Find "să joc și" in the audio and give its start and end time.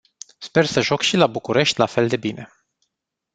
0.65-1.15